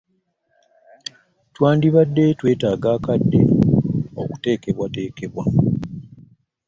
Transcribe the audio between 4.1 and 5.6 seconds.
okuteekebwateekebwa.